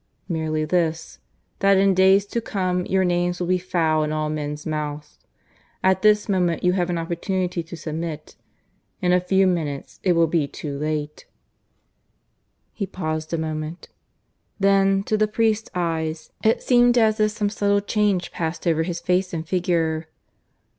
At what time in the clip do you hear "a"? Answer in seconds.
9.13-9.19, 13.31-13.37